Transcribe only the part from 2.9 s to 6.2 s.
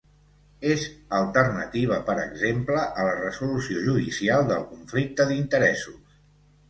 a la resolució judicial del conflicte d'interessos.